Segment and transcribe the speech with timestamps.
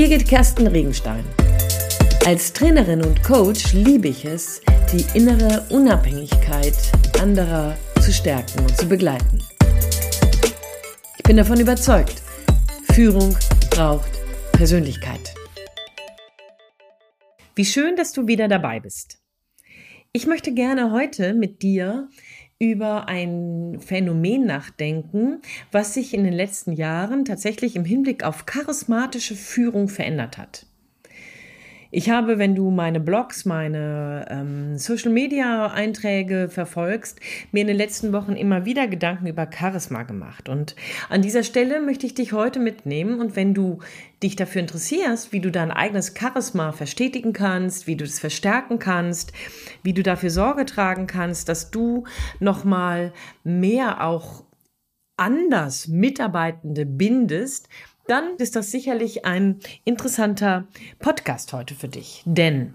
[0.00, 1.22] Birgit Kersten Regenstein.
[2.24, 6.72] Als Trainerin und Coach liebe ich es, die innere Unabhängigkeit
[7.20, 9.42] anderer zu stärken und zu begleiten.
[11.18, 12.22] Ich bin davon überzeugt,
[12.94, 13.36] Führung
[13.68, 14.10] braucht
[14.52, 15.34] Persönlichkeit.
[17.54, 19.18] Wie schön, dass du wieder dabei bist.
[20.12, 22.08] Ich möchte gerne heute mit dir
[22.60, 25.40] über ein Phänomen nachdenken,
[25.72, 30.66] was sich in den letzten Jahren tatsächlich im Hinblick auf charismatische Führung verändert hat.
[31.92, 37.18] Ich habe, wenn du meine Blogs, meine ähm, Social-Media-Einträge verfolgst,
[37.50, 40.48] mir in den letzten Wochen immer wieder Gedanken über Charisma gemacht.
[40.48, 40.76] Und
[41.08, 43.20] an dieser Stelle möchte ich dich heute mitnehmen.
[43.20, 43.80] Und wenn du
[44.22, 49.32] dich dafür interessierst, wie du dein eigenes Charisma verstetigen kannst, wie du es verstärken kannst,
[49.82, 52.04] wie du dafür Sorge tragen kannst, dass du
[52.38, 53.12] nochmal
[53.42, 54.44] mehr auch
[55.16, 57.68] anders Mitarbeitende bindest,
[58.10, 60.66] dann ist das sicherlich ein interessanter
[60.98, 62.22] Podcast heute für dich.
[62.24, 62.74] Denn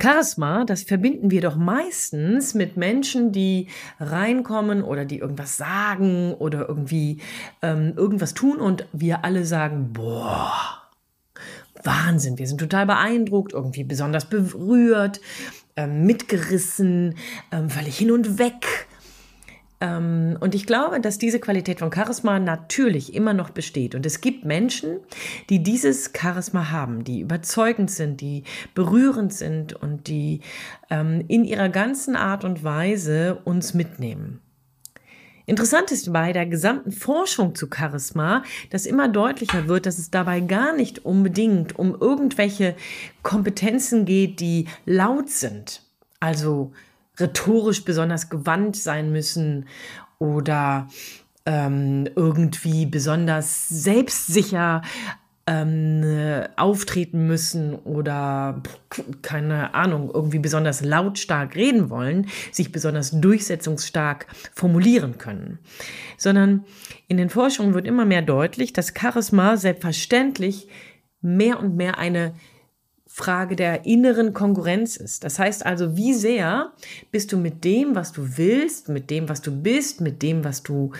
[0.00, 3.66] Charisma, das verbinden wir doch meistens mit Menschen, die
[4.00, 7.20] reinkommen oder die irgendwas sagen oder irgendwie
[7.60, 10.52] ähm, irgendwas tun und wir alle sagen, boah,
[11.82, 15.20] Wahnsinn, wir sind total beeindruckt, irgendwie besonders berührt,
[15.76, 17.16] ähm, mitgerissen,
[17.50, 18.86] ähm, völlig hin und weg.
[19.82, 23.96] Ähm, und ich glaube, dass diese Qualität von Charisma natürlich immer noch besteht.
[23.96, 25.00] Und es gibt Menschen,
[25.50, 28.44] die dieses Charisma haben, die überzeugend sind, die
[28.74, 30.40] berührend sind und die
[30.88, 34.40] ähm, in ihrer ganzen Art und Weise uns mitnehmen.
[35.46, 40.38] Interessant ist bei der gesamten Forschung zu Charisma, dass immer deutlicher wird, dass es dabei
[40.38, 42.76] gar nicht unbedingt um irgendwelche
[43.24, 45.82] Kompetenzen geht, die laut sind.
[46.20, 46.70] Also
[47.18, 49.66] rhetorisch besonders gewandt sein müssen
[50.18, 50.88] oder
[51.44, 54.82] ähm, irgendwie besonders selbstsicher
[55.46, 56.04] ähm,
[56.56, 58.62] auftreten müssen oder
[59.22, 65.58] keine Ahnung, irgendwie besonders lautstark reden wollen, sich besonders durchsetzungsstark formulieren können.
[66.16, 66.64] Sondern
[67.08, 70.68] in den Forschungen wird immer mehr deutlich, dass Charisma selbstverständlich
[71.20, 72.34] mehr und mehr eine
[73.14, 75.22] Frage der inneren Konkurrenz ist.
[75.22, 76.72] Das heißt also, wie sehr
[77.10, 80.62] bist du mit dem, was du willst, mit dem, was du bist, mit dem, was
[80.62, 80.92] du,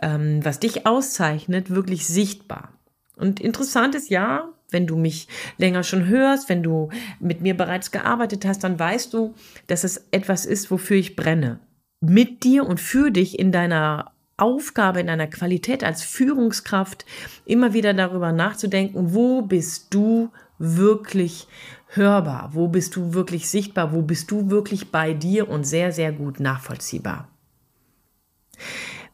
[0.00, 2.72] ähm, was dich auszeichnet, wirklich sichtbar.
[3.14, 5.28] Und interessant ist ja, wenn du mich
[5.58, 6.88] länger schon hörst, wenn du
[7.18, 9.34] mit mir bereits gearbeitet hast, dann weißt du,
[9.66, 11.60] dass es etwas ist, wofür ich brenne.
[12.00, 17.04] Mit dir und für dich in deiner Aufgabe, in deiner Qualität als Führungskraft
[17.44, 21.48] immer wieder darüber nachzudenken, wo bist du wirklich
[21.88, 22.50] hörbar?
[22.52, 23.92] Wo bist du wirklich sichtbar?
[23.92, 27.28] Wo bist du wirklich bei dir und sehr, sehr gut nachvollziehbar?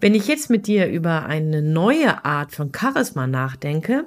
[0.00, 4.04] Wenn ich jetzt mit dir über eine neue Art von Charisma nachdenke,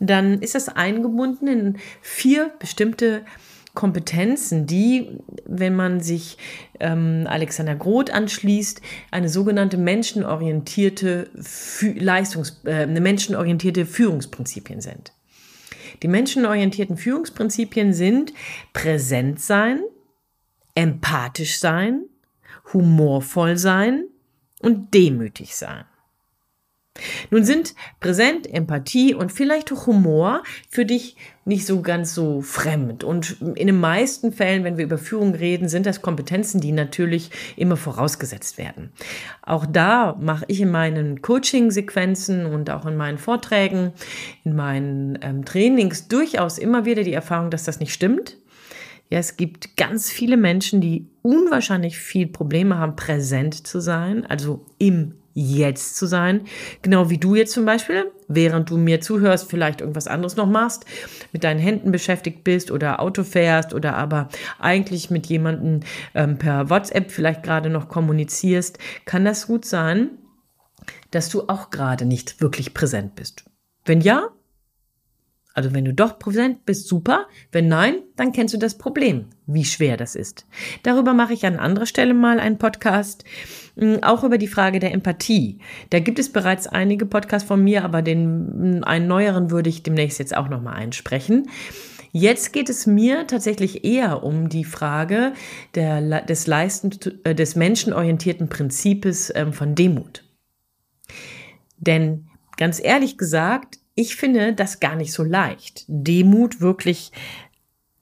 [0.00, 3.22] dann ist das eingebunden in vier bestimmte
[3.74, 6.38] Kompetenzen, die, wenn man sich
[6.80, 8.80] ähm, Alexander Groth anschließt,
[9.10, 11.28] eine sogenannte menschenorientierte
[11.82, 15.12] Leistungs, äh, eine menschenorientierte Führungsprinzipien sind.
[16.02, 18.32] Die menschenorientierten Führungsprinzipien sind
[18.72, 19.80] präsent sein,
[20.74, 22.04] empathisch sein,
[22.72, 24.06] humorvoll sein
[24.60, 25.84] und demütig sein.
[27.30, 33.04] Nun sind Präsent, Empathie und vielleicht auch Humor für dich nicht so ganz so fremd.
[33.04, 37.30] Und in den meisten Fällen, wenn wir über Führung reden, sind das Kompetenzen, die natürlich
[37.56, 38.90] immer vorausgesetzt werden.
[39.42, 43.92] Auch da mache ich in meinen Coaching-Sequenzen und auch in meinen Vorträgen,
[44.44, 48.36] in meinen ähm, Trainings durchaus immer wieder die Erfahrung, dass das nicht stimmt.
[49.08, 54.66] Ja, es gibt ganz viele Menschen, die unwahrscheinlich viel Probleme haben, präsent zu sein, also
[54.78, 56.46] im jetzt zu sein.
[56.80, 60.86] Genau wie du jetzt zum Beispiel, während du mir zuhörst, vielleicht irgendwas anderes noch machst,
[61.30, 65.80] mit deinen Händen beschäftigt bist oder Auto fährst oder aber eigentlich mit jemandem
[66.14, 70.10] ähm, per WhatsApp vielleicht gerade noch kommunizierst, kann das gut sein,
[71.10, 73.44] dass du auch gerade nicht wirklich präsent bist.
[73.84, 74.30] Wenn ja,
[75.56, 77.28] also wenn du doch präsent bist, super.
[77.50, 80.46] Wenn nein, dann kennst du das Problem, wie schwer das ist.
[80.82, 83.24] Darüber mache ich an anderer Stelle mal einen Podcast,
[83.76, 85.58] mm, auch über die Frage der Empathie.
[85.88, 89.82] Da gibt es bereits einige Podcasts von mir, aber den mm, einen neueren würde ich
[89.82, 91.48] demnächst jetzt auch noch mal einsprechen.
[92.12, 95.32] Jetzt geht es mir tatsächlich eher um die Frage
[95.74, 96.90] der, des, Leisten,
[97.24, 100.22] äh, des menschenorientierten Prinzips ähm, von Demut.
[101.78, 102.26] Denn
[102.58, 107.10] ganz ehrlich gesagt, ich finde das gar nicht so leicht, Demut wirklich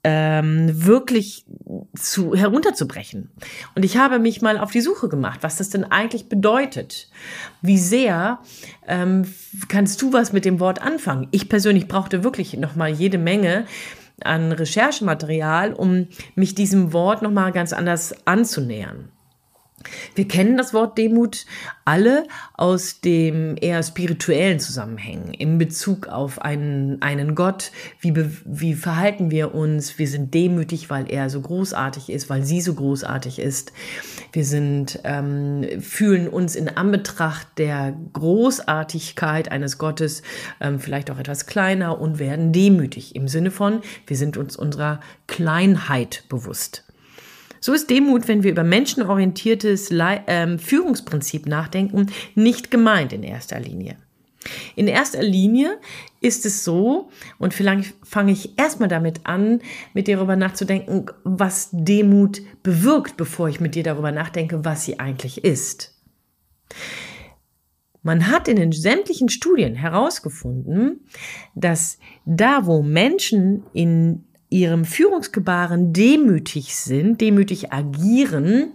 [0.03, 1.47] ähm, wirklich
[1.95, 3.31] zu, herunterzubrechen.
[3.73, 7.09] Und ich habe mich mal auf die Suche gemacht, was das denn eigentlich bedeutet.
[7.63, 8.37] Wie sehr
[8.87, 9.25] ähm,
[9.67, 11.27] kannst du was mit dem Wort anfangen?
[11.31, 13.65] Ich persönlich brauchte wirklich noch mal jede Menge
[14.21, 19.09] an Recherchematerial, um mich diesem Wort noch mal ganz anders anzunähern.
[20.15, 21.45] Wir kennen das Wort Demut
[21.85, 27.71] alle aus dem eher spirituellen Zusammenhängen in Bezug auf einen, einen Gott.
[27.99, 28.13] Wie,
[28.45, 29.99] wie verhalten wir uns?
[29.99, 33.71] Wir sind demütig, weil er so großartig ist, weil sie so großartig ist.
[34.31, 40.23] Wir sind, ähm, fühlen uns in Anbetracht der Großartigkeit eines Gottes
[40.59, 44.99] ähm, vielleicht auch etwas kleiner und werden demütig im Sinne von, wir sind uns unserer
[45.27, 46.84] Kleinheit bewusst.
[47.65, 53.95] So ist Demut, wenn wir über menschenorientiertes ähm, Führungsprinzip nachdenken, nicht gemeint in erster Linie.
[54.75, 55.79] In erster Linie
[56.21, 57.09] ist es so,
[57.39, 59.61] und vielleicht fange ich erstmal damit an,
[59.95, 64.99] mit dir darüber nachzudenken, was Demut bewirkt, bevor ich mit dir darüber nachdenke, was sie
[64.99, 65.99] eigentlich ist.
[68.03, 70.99] Man hat in den sämtlichen Studien herausgefunden,
[71.55, 71.97] dass
[72.27, 74.25] da, wo Menschen in
[74.55, 78.71] ihrem Führungsgebaren demütig sind, demütig agieren,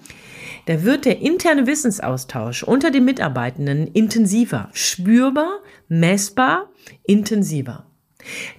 [0.67, 6.69] da wird der interne Wissensaustausch unter den Mitarbeitenden intensiver, spürbar, messbar,
[7.07, 7.87] intensiver.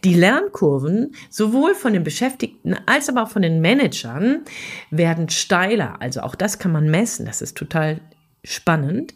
[0.04, 4.42] Die Lernkurven sowohl von den Beschäftigten als aber auch von den Managern
[4.90, 6.02] werden steiler.
[6.02, 7.28] Also auch das kann man messen.
[7.28, 8.02] Das ist total
[8.44, 9.14] spannend.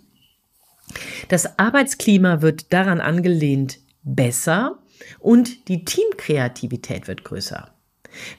[1.30, 4.78] Das Arbeitsklima wird daran angelehnt besser
[5.20, 7.75] und die Teamkreativität wird größer.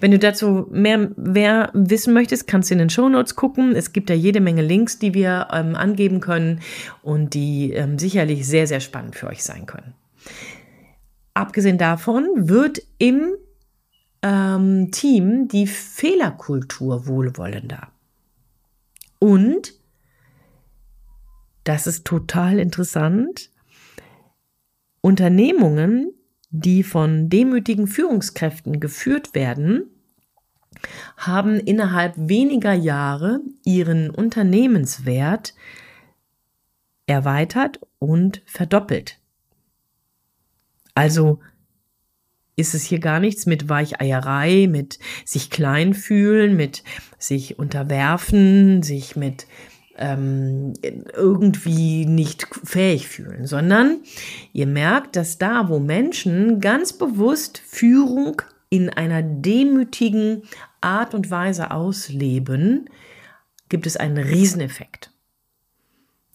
[0.00, 3.74] Wenn du dazu mehr, mehr wissen möchtest, kannst du in den Show Notes gucken.
[3.74, 6.60] Es gibt da jede Menge Links, die wir ähm, angeben können
[7.02, 9.94] und die ähm, sicherlich sehr, sehr spannend für euch sein können.
[11.34, 13.34] Abgesehen davon wird im
[14.22, 17.88] ähm, Team die Fehlerkultur wohlwollender.
[19.18, 19.74] Und,
[21.64, 23.50] das ist total interessant,
[25.00, 26.15] Unternehmungen,
[26.60, 29.84] die von demütigen Führungskräften geführt werden,
[31.16, 35.54] haben innerhalb weniger Jahre ihren Unternehmenswert
[37.06, 39.18] erweitert und verdoppelt.
[40.94, 41.40] Also
[42.56, 46.82] ist es hier gar nichts mit Weicheierei, mit sich klein fühlen, mit
[47.18, 49.46] sich unterwerfen, sich mit
[49.98, 54.00] ähm, irgendwie nicht fähig fühlen, sondern
[54.52, 60.42] ihr merkt, dass da, wo Menschen ganz bewusst Führung in einer demütigen
[60.80, 62.90] Art und Weise ausleben,
[63.68, 65.10] gibt es einen Rieseneffekt.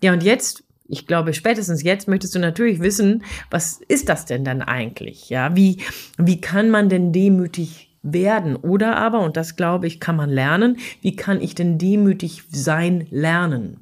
[0.02, 4.44] Ja, und jetzt, ich glaube, spätestens jetzt möchtest du natürlich wissen, was ist das denn
[4.44, 5.30] dann eigentlich?
[5.30, 5.78] Ja, wie,
[6.18, 8.56] wie kann man denn demütig werden.
[8.56, 13.08] Oder aber, und das glaube ich, kann man lernen, wie kann ich denn demütig sein
[13.10, 13.78] lernen?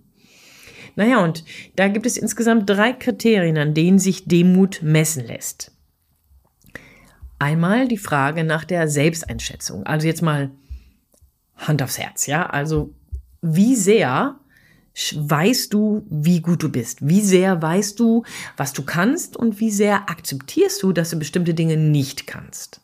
[0.95, 1.45] Naja, und
[1.75, 5.71] da gibt es insgesamt drei Kriterien, an denen sich Demut messen lässt.
[7.38, 9.86] Einmal die Frage nach der Selbsteinschätzung.
[9.86, 10.51] Also jetzt mal
[11.56, 12.45] Hand aufs Herz, ja?
[12.48, 12.94] Also
[13.42, 14.36] wie sehr
[15.15, 17.07] weißt du, wie gut du bist?
[17.07, 18.24] Wie sehr weißt du,
[18.57, 22.81] was du kannst und wie sehr akzeptierst du, dass du bestimmte Dinge nicht kannst?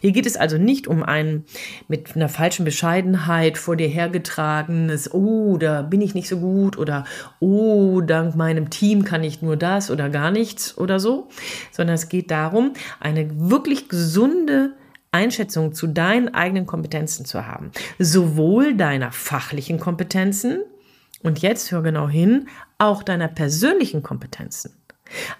[0.00, 1.44] Hier geht es also nicht um ein
[1.88, 7.04] mit einer falschen Bescheidenheit vor dir hergetragenes, oh, da bin ich nicht so gut oder
[7.40, 11.28] oh, dank meinem Team kann ich nur das oder gar nichts oder so,
[11.70, 14.72] sondern es geht darum, eine wirklich gesunde
[15.12, 17.70] Einschätzung zu deinen eigenen Kompetenzen zu haben.
[17.98, 20.60] Sowohl deiner fachlichen Kompetenzen
[21.22, 24.72] und jetzt hör genau hin, auch deiner persönlichen Kompetenzen.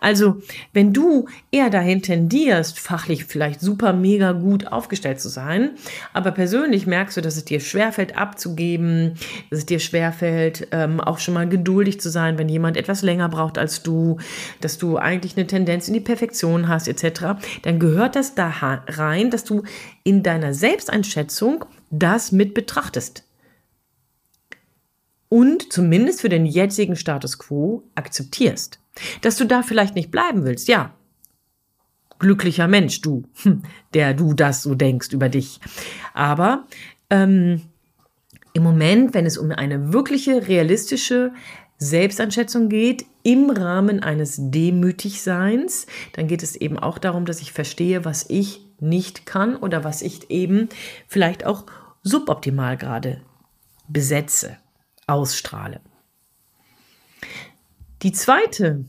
[0.00, 0.40] Also,
[0.72, 5.70] wenn du eher dahin tendierst, fachlich vielleicht super mega gut aufgestellt zu sein,
[6.12, 9.14] aber persönlich merkst du, dass es dir schwerfällt abzugeben,
[9.50, 13.28] dass es dir schwerfällt, ähm, auch schon mal geduldig zu sein, wenn jemand etwas länger
[13.28, 14.18] braucht als du,
[14.60, 18.52] dass du eigentlich eine Tendenz in die Perfektion hast, etc., dann gehört das da
[18.86, 19.62] rein, dass du
[20.04, 23.25] in deiner Selbsteinschätzung das mit betrachtest
[25.28, 28.78] und zumindest für den jetzigen Status quo akzeptierst.
[29.20, 30.94] Dass du da vielleicht nicht bleiben willst, ja.
[32.18, 35.60] Glücklicher Mensch, du, hm, der du das so denkst über dich.
[36.14, 36.66] Aber
[37.10, 37.60] ähm,
[38.54, 41.32] im Moment, wenn es um eine wirkliche, realistische
[41.76, 48.06] Selbstanschätzung geht, im Rahmen eines Demütigseins, dann geht es eben auch darum, dass ich verstehe,
[48.06, 50.68] was ich nicht kann oder was ich eben
[51.06, 51.66] vielleicht auch
[52.02, 53.20] suboptimal gerade
[53.88, 54.56] besetze,
[55.06, 55.80] ausstrahle.
[58.02, 58.84] Die zweite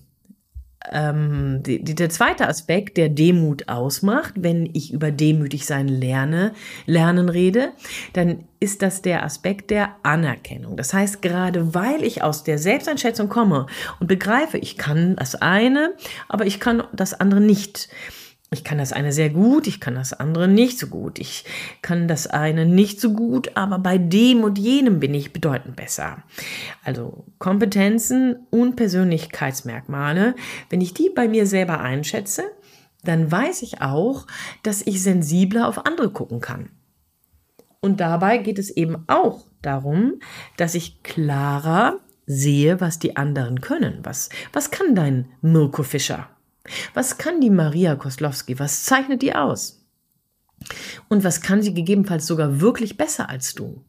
[0.92, 6.54] ähm, die, der zweite Aspekt, der Demut ausmacht, wenn ich über demütig sein lerne,
[6.86, 7.72] lernen rede,
[8.14, 10.78] dann ist das der Aspekt der Anerkennung.
[10.78, 13.66] Das heißt, gerade weil ich aus der Selbsteinschätzung komme
[14.00, 15.94] und begreife, ich kann das eine,
[16.28, 17.90] aber ich kann das andere nicht,
[18.50, 21.20] ich kann das eine sehr gut, ich kann das andere nicht so gut.
[21.20, 21.44] Ich
[21.82, 26.24] kann das eine nicht so gut, aber bei dem und jenem bin ich bedeutend besser.
[26.84, 30.34] Also Kompetenzen und Persönlichkeitsmerkmale,
[30.70, 32.44] wenn ich die bei mir selber einschätze,
[33.04, 34.28] dann weiß ich auch,
[34.64, 36.70] dass ich sensibler auf andere gucken kann.
[37.82, 40.20] Und dabei geht es eben auch darum,
[40.56, 44.00] dass ich klarer sehe, was die anderen können.
[44.04, 46.30] Was, was kann dein Mirko Fischer?
[46.94, 48.60] Was kann die Maria Koslowski?
[48.60, 49.86] Was zeichnet die aus?
[51.08, 53.84] Und was kann sie gegebenenfalls sogar wirklich besser als du?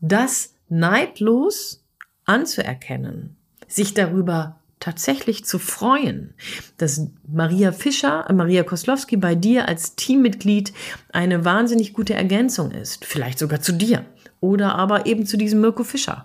[0.00, 1.84] Das neidlos
[2.24, 3.36] anzuerkennen,
[3.68, 6.34] sich darüber tatsächlich zu freuen,
[6.76, 10.72] dass Maria Fischer, Maria Koslowski bei dir als Teammitglied
[11.10, 14.04] eine wahnsinnig gute Ergänzung ist, vielleicht sogar zu dir
[14.40, 16.24] oder aber eben zu diesem Mirko Fischer,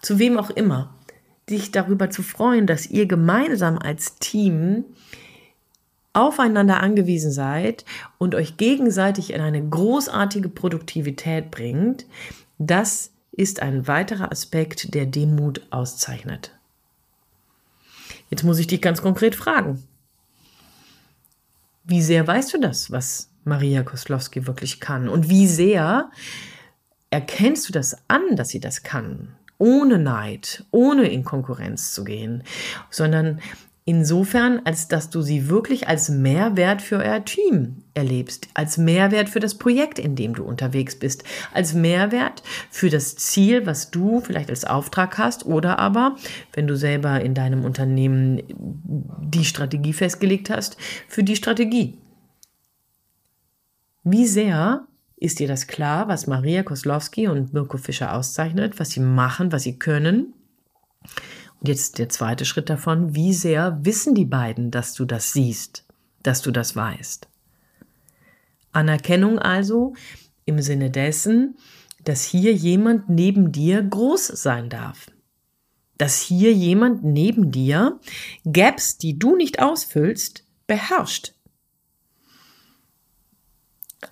[0.00, 0.94] zu wem auch immer
[1.50, 4.84] dich darüber zu freuen, dass ihr gemeinsam als Team
[6.12, 7.84] aufeinander angewiesen seid
[8.18, 12.06] und euch gegenseitig in eine großartige Produktivität bringt,
[12.58, 16.52] das ist ein weiterer Aspekt, der Demut auszeichnet.
[18.28, 19.82] Jetzt muss ich dich ganz konkret fragen.
[21.84, 25.08] Wie sehr weißt du das, was Maria Koslowski wirklich kann?
[25.08, 26.10] Und wie sehr
[27.10, 29.34] erkennst du das an, dass sie das kann?
[29.60, 32.42] Ohne Neid, ohne in Konkurrenz zu gehen,
[32.90, 33.40] sondern
[33.84, 39.40] insofern, als dass du sie wirklich als Mehrwert für euer Team erlebst, als Mehrwert für
[39.40, 44.48] das Projekt, in dem du unterwegs bist, als Mehrwert für das Ziel, was du vielleicht
[44.48, 46.16] als Auftrag hast oder aber,
[46.52, 50.76] wenn du selber in deinem Unternehmen die Strategie festgelegt hast,
[51.06, 51.98] für die Strategie.
[54.04, 54.86] Wie sehr
[55.20, 59.62] ist dir das klar, was Maria Koslowski und Mirko Fischer auszeichnet, was sie machen, was
[59.62, 60.32] sie können?
[61.60, 65.86] Und jetzt der zweite Schritt davon, wie sehr wissen die beiden, dass du das siehst,
[66.22, 67.28] dass du das weißt?
[68.72, 69.92] Anerkennung also
[70.46, 71.58] im Sinne dessen,
[72.02, 75.10] dass hier jemand neben dir groß sein darf.
[75.98, 78.00] Dass hier jemand neben dir
[78.50, 81.34] Gaps, die du nicht ausfüllst, beherrscht.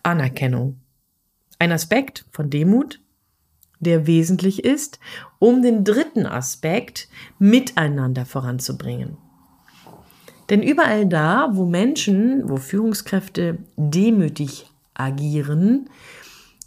[0.02, 0.82] Anerkennung.
[1.58, 3.00] Ein Aspekt von Demut,
[3.80, 4.98] der wesentlich ist,
[5.38, 9.16] um den dritten Aspekt miteinander voranzubringen.
[10.50, 15.90] Denn überall da, wo Menschen, wo Führungskräfte demütig agieren,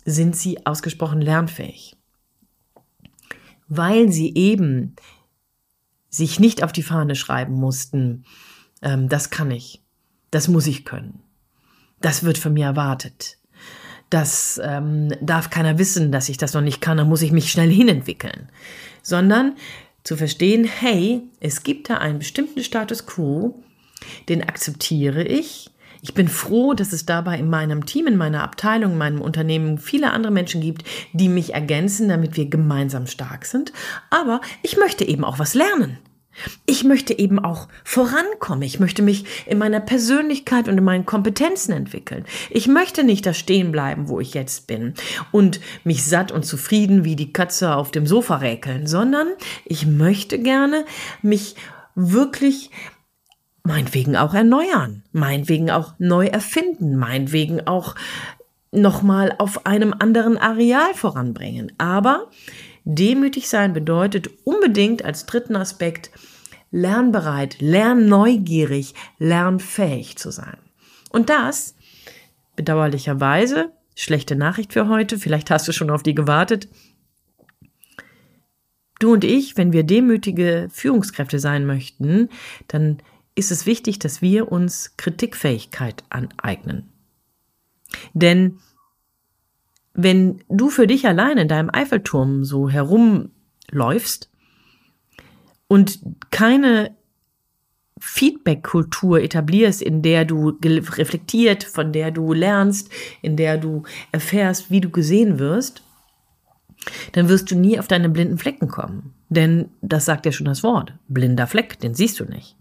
[0.05, 1.97] sind sie ausgesprochen lernfähig.
[3.67, 4.95] Weil sie eben
[6.09, 8.25] sich nicht auf die Fahne schreiben mussten,
[8.81, 9.81] ähm, das kann ich,
[10.29, 11.21] das muss ich können,
[12.01, 13.37] das wird von mir erwartet,
[14.11, 17.51] das ähm, darf keiner wissen, dass ich das noch nicht kann, dann muss ich mich
[17.51, 18.49] schnell hinentwickeln.
[19.01, 19.55] Sondern
[20.03, 23.63] zu verstehen, hey, es gibt da einen bestimmten Status quo,
[24.29, 25.71] den akzeptiere ich.
[26.03, 29.77] Ich bin froh, dass es dabei in meinem Team, in meiner Abteilung, in meinem Unternehmen
[29.77, 33.71] viele andere Menschen gibt, die mich ergänzen, damit wir gemeinsam stark sind.
[34.09, 35.99] Aber ich möchte eben auch was lernen.
[36.65, 38.63] Ich möchte eben auch vorankommen.
[38.63, 42.25] Ich möchte mich in meiner Persönlichkeit und in meinen Kompetenzen entwickeln.
[42.49, 44.93] Ich möchte nicht da stehen bleiben, wo ich jetzt bin
[45.31, 49.27] und mich satt und zufrieden wie die Katze auf dem Sofa räkeln, sondern
[49.65, 50.85] ich möchte gerne
[51.21, 51.55] mich
[51.95, 52.71] wirklich
[53.63, 57.95] meinetwegen auch erneuern, meinetwegen auch neu erfinden, meinetwegen auch
[58.71, 61.71] nochmal auf einem anderen Areal voranbringen.
[61.77, 62.29] Aber
[62.83, 66.11] Demütig sein bedeutet unbedingt als dritten Aspekt
[66.71, 70.57] lernbereit, lernneugierig, lernfähig zu sein.
[71.09, 71.75] Und das,
[72.55, 76.69] bedauerlicherweise, schlechte Nachricht für heute, vielleicht hast du schon auf die gewartet,
[78.99, 82.29] du und ich, wenn wir demütige Führungskräfte sein möchten,
[82.67, 82.97] dann
[83.35, 86.91] ist es wichtig, dass wir uns Kritikfähigkeit aneignen.
[88.13, 88.59] Denn
[89.93, 94.29] wenn du für dich allein in deinem Eiffelturm so herumläufst
[95.67, 96.95] und keine
[97.99, 102.89] Feedback-Kultur etablierst, in der du reflektiert, von der du lernst,
[103.21, 105.83] in der du erfährst, wie du gesehen wirst,
[107.11, 109.13] dann wirst du nie auf deine blinden Flecken kommen.
[109.29, 110.93] Denn das sagt ja schon das Wort.
[111.07, 112.55] Blinder Fleck, den siehst du nicht.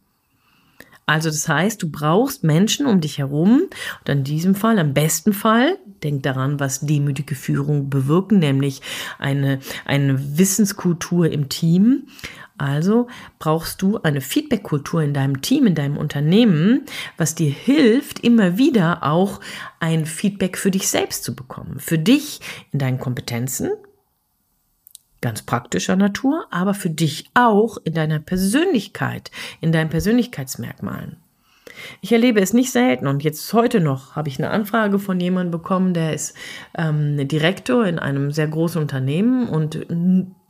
[1.10, 3.62] Also das heißt, du brauchst Menschen um dich herum
[3.98, 8.80] und in diesem Fall, im besten Fall, denk daran, was demütige Führung bewirken, nämlich
[9.18, 12.06] eine, eine Wissenskultur im Team,
[12.58, 13.08] Also
[13.40, 16.82] brauchst du eine Feedback-Kultur in deinem Team, in deinem Unternehmen,
[17.16, 19.40] was dir hilft, immer wieder auch
[19.80, 21.80] ein Feedback für dich selbst zu bekommen.
[21.80, 22.40] Für dich
[22.70, 23.70] in deinen Kompetenzen,
[25.20, 31.16] ganz praktischer Natur, aber für dich auch in deiner Persönlichkeit, in deinen Persönlichkeitsmerkmalen.
[32.00, 35.50] Ich erlebe es nicht selten und jetzt heute noch habe ich eine Anfrage von jemandem
[35.50, 36.36] bekommen, der ist
[36.76, 39.86] ähm, Direktor in einem sehr großen Unternehmen und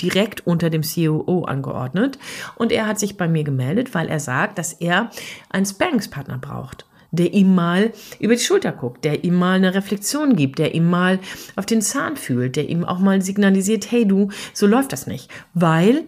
[0.00, 2.18] direkt unter dem COO angeordnet.
[2.56, 5.10] Und er hat sich bei mir gemeldet, weil er sagt, dass er
[5.50, 10.36] einen Sparringspartner braucht der ihm mal über die Schulter guckt, der ihm mal eine Reflexion
[10.36, 11.18] gibt, der ihm mal
[11.56, 15.28] auf den Zahn fühlt, der ihm auch mal signalisiert, hey du, so läuft das nicht,
[15.54, 16.04] weil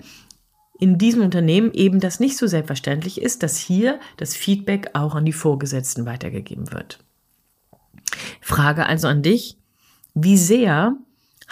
[0.79, 5.25] in diesem Unternehmen eben das nicht so selbstverständlich ist, dass hier das Feedback auch an
[5.25, 6.99] die Vorgesetzten weitergegeben wird.
[8.41, 9.59] Frage also an dich,
[10.15, 10.97] wie sehr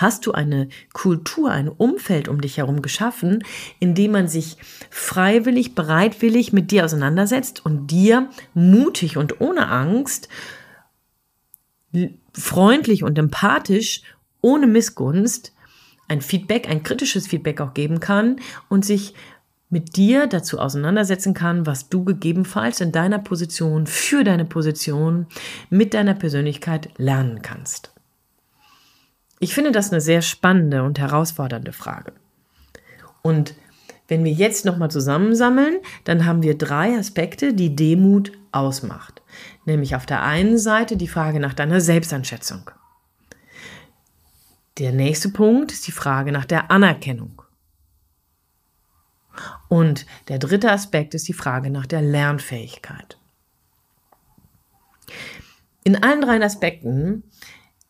[0.00, 3.45] hast du eine Kultur, ein Umfeld um dich herum geschaffen,
[3.78, 4.57] in dem man sich
[4.90, 10.28] freiwillig, bereitwillig mit dir auseinandersetzt und dir mutig und ohne Angst,
[12.33, 14.02] freundlich und empathisch,
[14.40, 15.52] ohne Missgunst
[16.09, 19.14] ein Feedback, ein kritisches Feedback auch geben kann und sich
[19.69, 25.26] mit dir dazu auseinandersetzen kann, was du gegebenenfalls in deiner Position, für deine Position,
[25.71, 27.92] mit deiner Persönlichkeit lernen kannst.
[29.41, 32.13] Ich finde das eine sehr spannende und herausfordernde Frage.
[33.23, 33.55] Und
[34.07, 39.23] wenn wir jetzt nochmal zusammensammeln, dann haben wir drei Aspekte, die Demut ausmacht.
[39.65, 42.71] Nämlich auf der einen Seite die Frage nach deiner Selbstanschätzung.
[44.79, 47.43] Der nächste Punkt ist die Frage nach der Anerkennung.
[49.69, 53.17] Und der dritte Aspekt ist die Frage nach der Lernfähigkeit.
[55.83, 57.23] In allen drei Aspekten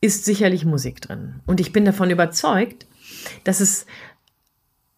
[0.00, 1.40] ist sicherlich Musik drin.
[1.46, 2.86] Und ich bin davon überzeugt,
[3.44, 3.86] dass es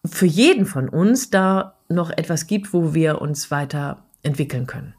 [0.05, 4.93] für jeden von uns da noch etwas gibt, wo wir uns weiter entwickeln können.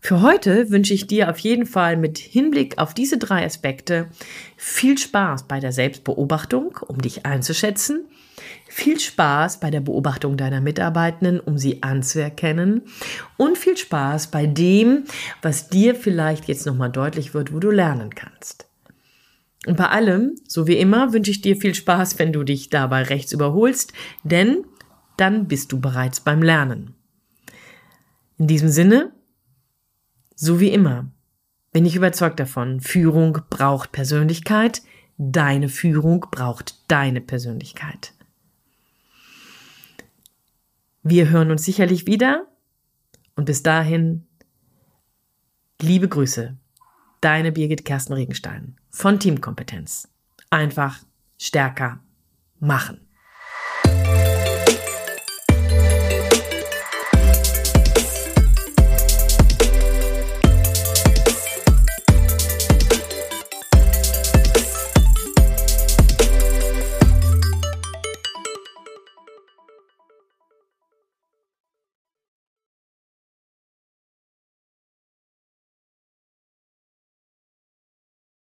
[0.00, 4.08] Für heute wünsche ich dir auf jeden Fall mit Hinblick auf diese drei Aspekte
[4.56, 8.04] viel Spaß bei der Selbstbeobachtung, um dich einzuschätzen,
[8.68, 12.82] viel Spaß bei der Beobachtung deiner Mitarbeitenden, um sie anzuerkennen
[13.36, 15.04] und viel Spaß bei dem,
[15.42, 18.68] was dir vielleicht jetzt nochmal deutlich wird, wo du lernen kannst.
[19.68, 23.02] Und bei allem, so wie immer, wünsche ich dir viel Spaß, wenn du dich dabei
[23.02, 23.92] rechts überholst,
[24.24, 24.64] denn
[25.18, 26.94] dann bist du bereits beim Lernen.
[28.38, 29.12] In diesem Sinne,
[30.34, 31.12] so wie immer
[31.70, 34.80] bin ich überzeugt davon, Führung braucht Persönlichkeit,
[35.18, 38.14] deine Führung braucht deine Persönlichkeit.
[41.02, 42.46] Wir hören uns sicherlich wieder
[43.36, 44.24] und bis dahin
[45.78, 46.56] liebe Grüße,
[47.20, 50.08] deine Birgit Kersten Regenstein von Teamkompetenz.
[50.50, 51.00] Einfach
[51.38, 52.00] stärker
[52.58, 53.07] machen.